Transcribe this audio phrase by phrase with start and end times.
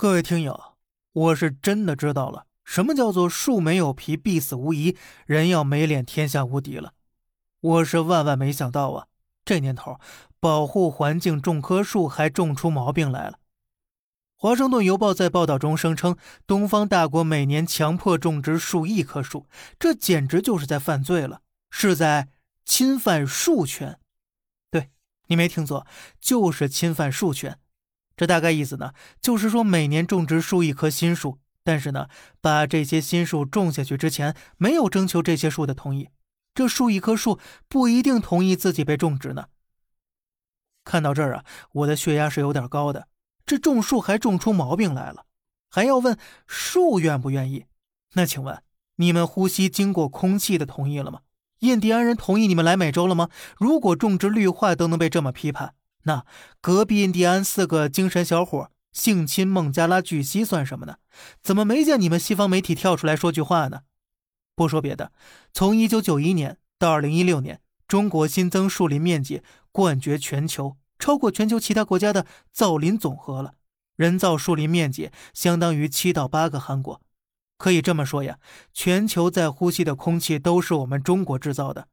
[0.00, 0.78] 各位听友，
[1.12, 6.94] 我是真的知道了，什么叫做树没有皮必死无疑，人要没脸天下无敌了。
[7.60, 9.08] 我是万万没想到啊，
[9.44, 10.00] 这年头
[10.40, 13.40] 保护环境种棵树还种出毛病来了。
[14.36, 19.46] 华盛顿邮报在报道中声称，东方大国每年强迫种植数亿棵树，
[19.78, 22.28] 这简直就是在犯罪了，是在
[22.64, 24.00] 侵犯树权。
[24.70, 24.88] 对
[25.26, 25.86] 你没听错，
[26.18, 27.58] 就是侵犯树权。
[28.20, 28.92] 这大概意思呢，
[29.22, 32.06] 就是说每年种植数亿棵新树，但是呢，
[32.42, 36.10] 把这些新树种下去之前，没有征求这些树的同意，
[36.54, 39.46] 这数亿棵树不一定同意自己被种植呢。
[40.84, 43.08] 看到这儿啊，我的血压是有点高的。
[43.46, 45.24] 这种树还种出毛病来了，
[45.70, 47.64] 还要问树愿不愿意？
[48.12, 48.62] 那请问
[48.96, 51.20] 你们呼吸经过空气的同意了吗？
[51.60, 53.30] 印第安人同意你们来美洲了吗？
[53.56, 55.72] 如果种植绿化都能被这么批判？
[56.04, 56.24] 那
[56.60, 60.96] 隔壁印第安四个精神小伙性侵孟加拉巨蜥算什么呢？
[61.42, 63.82] 怎么没见你们西方媒体跳出来说句话呢？
[64.56, 65.12] 不说别的，
[65.52, 73.54] 从一九九一年到二零一六年，中国新增树林面积冠绝全球，超过全球其他国家的造林总和了。
[73.96, 77.00] 人造树林面积相当于七到八个韩国。
[77.58, 78.38] 可以这么说呀，
[78.72, 81.88] 全球在呼吸的空气都是我们中国制造的。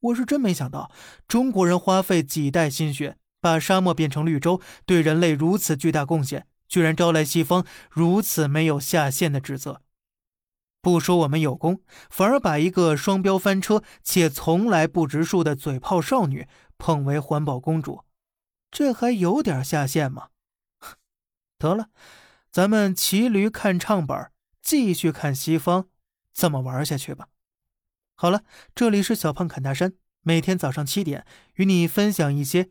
[0.00, 0.90] 我是真没想到，
[1.26, 3.16] 中国人花费几代心血。
[3.40, 9.82] 把沙漠变成绿洲，对人类如此巨大贡献，居然招来西方如此没有下限的指责。
[10.80, 16.46] 不说我们有功，反而把一个双标翻车且从来不植树的嘴炮少女
[16.78, 18.04] 捧为环保公主，
[18.70, 20.28] 这还有点下限吗？
[21.58, 21.90] 得了，
[22.50, 24.30] 咱们骑驴看唱本，
[24.62, 25.88] 继续看西方
[26.32, 27.28] 怎么玩下去吧。
[28.14, 28.44] 好了，
[28.74, 32.70] 这里是小胖侃大山，每天早上七点与你分享一些。